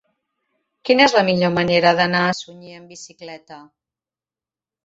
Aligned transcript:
Quina 0.89 1.03
és 1.09 1.13
la 1.17 1.23
millor 1.27 1.53
manera 1.57 1.93
d'anar 1.99 2.23
a 2.29 2.33
Sunyer 2.39 2.75
amb 2.81 2.95
bicicleta? 2.95 3.61